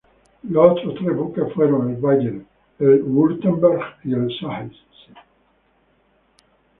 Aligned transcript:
Los 0.49 0.71
otros 0.79 0.95
tres 0.95 1.15
buques 1.15 1.53
fueron 1.53 1.91
el 1.91 1.97
"Bayern", 1.97 2.47
el 2.79 3.03
"Württemberg" 3.03 3.81
y 4.03 4.15
el 4.15 4.29
"Sachsen". 4.39 4.73